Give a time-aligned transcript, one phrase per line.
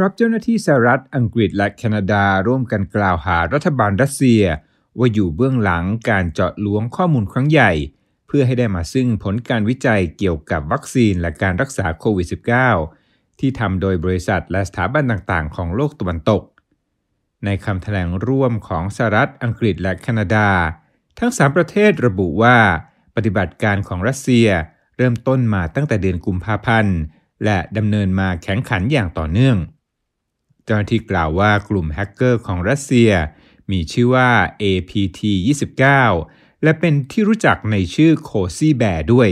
[0.00, 4.42] ครับเจ้าหน้าที่สหรัฐอังกฤษและแคนาดาร่วมกันกล่าวหารัฐบาลรัสเซีย
[4.98, 7.72] ว่าอยู่เบื้องหลังการเจาะล้วงข้อมูลครั้งใหญ่
[8.26, 12.26] เพื่อให้ได้มาซึ่งผลการวิจัยเกี่ยวกับวัคซีนและการรักษาโควิด
[12.82, 16.42] -19 ที่ทำโดยบริษัทและสถาบันต่างๆ ของโลกตะวันตก
[17.44, 20.48] ในคำแถลงร่วมของสหรัฐอังกฤษและแคนาดา
[21.18, 22.56] ทั้ง 3 ประเทศระบุว่า
[23.16, 24.48] ปฏิบัติการของรัสเซีย
[24.96, 26.98] เริ่มต้นมาตั้งแต่เดือนกุมภาพันธ์
[27.44, 29.58] และดำเนินมาแข็งขันอย่างต่อเนื่อง
[30.68, 33.10] เจ้าหน้าที่กล่าวว่ากลุ่มแฮกเกอร์ของรัสเซีย
[33.70, 34.30] มีชื่อว่า
[34.62, 35.84] APT29
[36.62, 39.28] และเป็นที่รู้จักในชื่อ Cozy Bear ด้วย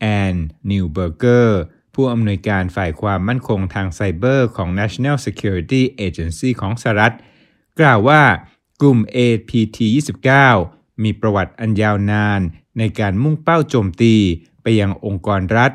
[0.00, 1.60] Anne Neuberger
[1.94, 7.14] ผู้อำนวยการฝ่ายความมั่นคงทางไซเบอร์ของ National Security Agency ของสหรัฐ
[7.80, 8.22] กล่าวว่า
[8.82, 10.30] กลุ่ม APT29
[11.02, 12.40] มีประวัติอันยาวนาน
[12.78, 14.14] ในการมุ่งเป้าโจมตี
[14.62, 15.72] ไปยังองค์กรรัฐ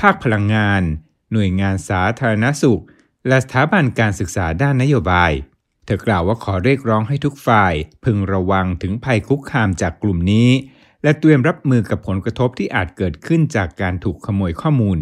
[0.00, 0.82] ภาคพลังงาน
[1.32, 2.82] หน่วยงานสาธารณสุข
[3.26, 5.32] และสถาบันการศึกษาด้านนโยบาย
[5.84, 10.50] เธอกล่าวว่าขอเรียกร้องให้ทุกฝ่าย พึงระวังถึงภัยคุกคามจากกลุ่มนี้
[11.02, 14.98] และเตรียมรับมือกับผลกระทบที่อาจเกิดขึ้นจากการถูกขโมยข้อมูล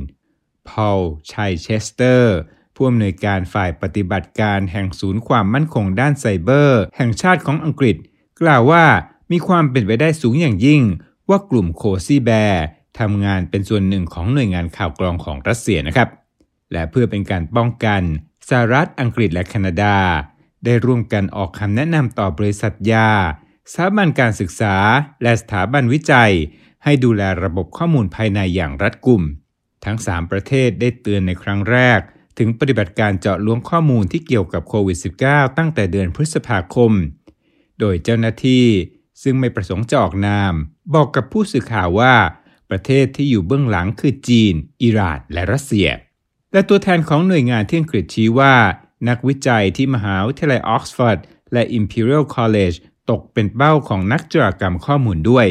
[0.68, 1.00] พอล
[1.32, 2.36] ชัยเชสเตอร์
[2.74, 7.96] ผู้อำนวยการฝ่ายปฏิบัติการแห่งศูนย์ความมั่นคงด้านไซเบอร์ แห่งชาติของอังกฤษ
[8.40, 8.84] กล่าวว่า
[9.32, 10.82] มีความเป็นไปได้สูงอย่างยิ่ง
[11.28, 12.64] ว่ากลุ่มโคซี่แบร์
[12.98, 16.08] ทำงานเป็นส่วนหนึ่งของหน่วยงานข่าวกรองของรัสเซียนะครับ
[16.72, 18.02] และเพื่อเป็นการป้องกัน
[18.48, 19.96] สหรัฐอังกฤษและแคนาดา
[20.64, 23.10] ได้ร่วมกันออกคำแนะนำต่อบริษัทยา
[23.72, 24.76] สถาบันการศึกษา
[25.22, 26.32] และสถาบันวิจัย
[26.84, 29.22] ให้ดูแลระบบข้อมูลภายในอย่างรัดกุม
[29.84, 32.00] ทั้ง 3 ประเทศได้เตือนในครั้งแรก
[32.38, 36.92] ถึงปฏิบัติการเจาะล้วงข้อมูลที่เกี่ยวกับโควิด -19 ตั้งแต่เดือนพฤษภาคม
[37.80, 38.66] โดยเจ้าหน้าที่
[39.22, 40.52] ซึ่งไม่ประสงค์จะออกนาม
[40.94, 42.14] บอกกับผู้สื่อข่าวว่า
[42.70, 45.88] ประเทศที่อยู่เบื้องหลังคือจีน อิหร่าน และรัสเซีย
[46.56, 48.54] และตัวแทนของหน่วยงานที่อังกฤษชี้ว่า
[49.08, 51.18] นักวิจัยที่มหาวิทยาลัยออกซฟอร์ด
[51.52, 52.76] และ Imperial College
[53.10, 55.46] ตกเป็นเป้าของนักจารกรรมข้อมูลด้วย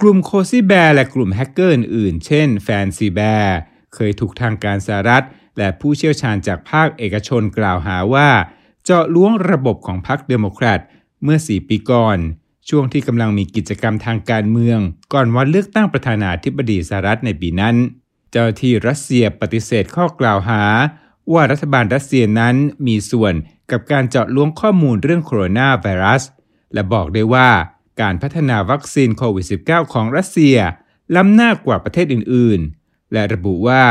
[0.00, 3.56] กลุ่ม Cozy Bear และกลุ่มแฮกเกอร์อื่นๆ เช่น Fancy Bear
[3.94, 5.24] เคยถูกทางการสหรัฐ
[5.58, 8.28] และผู้เชี่ยวชาญจากภาคเอกชนกล่าวหาว่า
[8.84, 10.80] เจาะล้วงระบบของพรรคเดโมแครต
[11.22, 12.18] เมื่อ 4 ปีก่อน
[12.68, 14.78] ช่วงที่กำลังมีกิจกรรมทางการเมือง
[15.12, 17.76] ก่อนวันเลือกตั้งประธานาธิบดีสหรัฐในปีนั้น
[18.36, 20.64] เจ้าที่รัสเซียปฏิเสธข้อกล่าวหา
[21.32, 22.56] ว่ารัฐบาลรัสเซียนั้น
[22.86, 23.34] มีส่วน
[23.70, 26.22] กับการเจาะล้วงข้อมูลเรื่องโคโรนาไวรัส
[26.74, 27.50] และบอกได้ว่า
[28.00, 30.56] การพัฒนาวัคซีนโควิด -19 ของรัสเซีย
[31.14, 33.84] ล้ำหน้ากว่าประเทศอื่นๆ และระบุว่า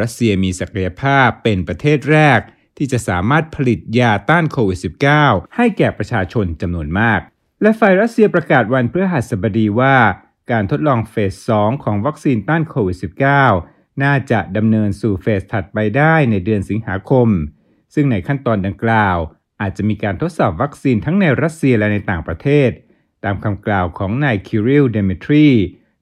[0.00, 2.40] รัสเซียมีศักยภาพเป็นประเทศแรก
[2.76, 4.78] ที่จะสามารถผลิตยาต้านโควิด
[5.16, 7.20] -19 ให้แก่ประชาชนจำนวนมาก
[7.62, 9.96] และฝ่ายรัสเซียประกาศวันพฤหัสบดีว่า
[10.50, 11.14] การทดลองเฟ
[11.48, 17.28] ส 2 ของวัคซีนต้านโควิด -19 น่าจะดำเนินสู่เฟสถัดไปได้ในเดือนสิงหาคม
[17.94, 19.16] ซึ่งในขั้นตอนดังกล่าว
[19.60, 22.70] อาจจะมีการทดสอบวัคซีนทั้งในรัสเซียและในต่างประเทศ
[23.24, 25.48] ตามคำกล่าวของนายคิริลเดมิทรี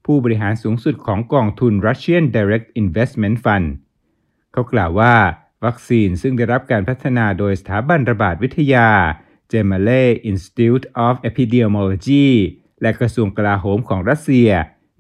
[0.05, 3.67] ผู้บริหารสูงสุดของกองทุน Russian Direct Investment Fund
[4.53, 5.15] เขากล่าวว่า
[5.65, 8.91] วัคซีนซึ่งได้รับการพัฒนาโดยสถาบันระบาดวิทยา
[9.53, 12.27] g e m a l e Institute of Epidemiology
[12.83, 14.51] และกระทรวงกลาโหมของรัสเซีย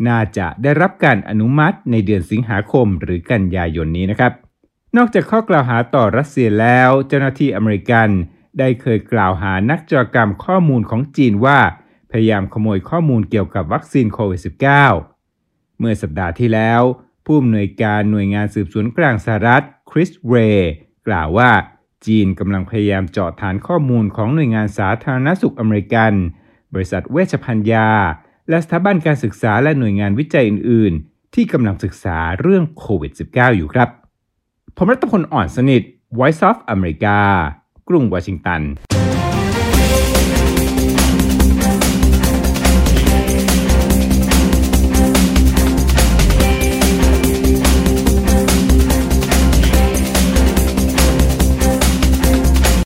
[0.09, 4.33] น่าจะได้รับการอนุมัติในเดือนสิงหาคมหรือกันยายนนี้นะครับ
[4.97, 8.09] นอกจากข้อกล่าวหาต่อรัสเซียแล้ว เจ้าหน้าที่อเมริกัน
[8.59, 11.59] ได้เคยกล่าวหานักจรกรรมข้อมูลของจีนว่า
[12.11, 14.41] พยายามขโมยข้อมูลเกี่ยวกับวัคซีนโควิด
[15.05, 16.83] -19 เมื่อสัปดาห์ที่แล้ว
[17.25, 20.73] ผู้อำนวยการหน่วยงานสืบสวนกลางสหรัฐคริสเรย์
[21.09, 21.51] กล่าวว่า
[22.07, 26.13] จีนกำลังพยายามเจาะฐานข้อมูลของหน่วยงานสาธารณสุขอเมริกัน
[26.73, 27.91] บริษัทเวชภัณฑ์ยา
[28.49, 33.89] และสถาบันการศึกษาและหน่วยงานวิจัยอื่น ๆ ที่กำลังศึกษาเรื่องโควิด -19 อยู่ครับ
[34.77, 35.83] ผมรัตพลอ่อนสนิท
[36.19, 37.19] Voice of America
[37.89, 38.61] กรุงวอชิงตัน